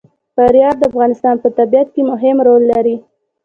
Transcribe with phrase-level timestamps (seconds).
[0.35, 2.95] فاریاب د افغانستان په طبیعت کې مهم رول لري.